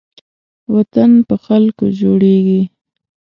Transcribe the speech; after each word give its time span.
وطن 0.75 1.11
په 1.27 1.35
خلکو 1.45 1.85
جوړېږي 1.99 2.61